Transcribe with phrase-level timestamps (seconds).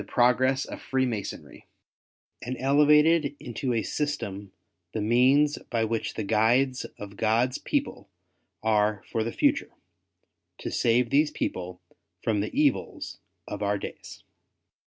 [0.07, 1.63] progress of Freemasonry,
[2.41, 4.51] and elevated into a system
[4.93, 8.09] the means by which the guides of God's people
[8.63, 9.69] are for the future,
[10.57, 11.79] to save these people
[12.23, 14.23] from the evils of our days.